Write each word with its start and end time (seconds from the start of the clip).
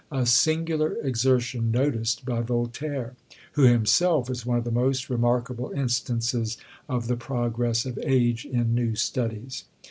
A 0.11 0.25
singular 0.25 0.95
exertion, 1.03 1.69
noticed 1.69 2.25
by 2.25 2.41
Voltaire; 2.41 3.13
who 3.51 3.65
himself 3.65 4.31
is 4.31 4.43
one 4.47 4.57
of 4.57 4.63
the 4.63 4.71
most 4.71 5.11
remarkable 5.11 5.69
instances 5.75 6.57
of 6.89 7.05
the 7.07 7.15
progress 7.15 7.85
of 7.85 7.99
age 8.01 8.43
in 8.43 8.73
new 8.73 8.95
studies. 8.95 9.65